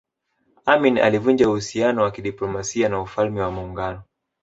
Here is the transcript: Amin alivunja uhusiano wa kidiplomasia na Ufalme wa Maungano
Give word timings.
Amin 0.65 0.97
alivunja 0.99 1.49
uhusiano 1.49 2.03
wa 2.03 2.11
kidiplomasia 2.11 2.89
na 2.89 3.01
Ufalme 3.01 3.41
wa 3.41 3.51
Maungano 3.51 4.03